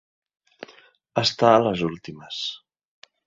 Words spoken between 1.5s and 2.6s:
a les últimes.